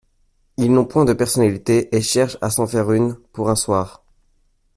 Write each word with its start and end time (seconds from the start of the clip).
Ils 0.57 0.73
n'ont 0.73 0.85
point 0.87 1.05
de 1.05 1.13
personnalité 1.13 1.95
et 1.95 2.01
cherchent 2.01 2.39
à 2.41 2.49
s'en 2.49 2.65
faire 2.65 2.91
une, 2.91 3.13
pour 3.33 3.51
un 3.51 3.55
soir. 3.55 4.01